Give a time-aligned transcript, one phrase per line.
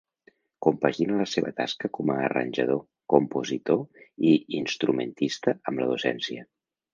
[0.67, 2.79] Compagina la seva tasca com a arranjador,
[3.15, 6.49] compositor i instrumentista amb la docència.